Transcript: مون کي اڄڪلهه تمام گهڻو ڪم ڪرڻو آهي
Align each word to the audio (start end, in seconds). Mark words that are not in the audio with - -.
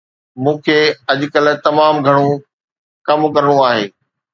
مون 0.41 0.55
کي 0.65 0.77
اڄڪلهه 1.11 1.61
تمام 1.67 1.95
گهڻو 2.05 2.27
ڪم 3.07 3.19
ڪرڻو 3.35 3.57
آهي 3.69 3.85